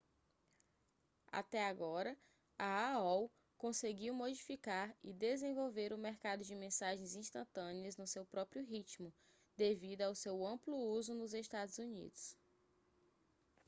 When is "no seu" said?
7.97-8.25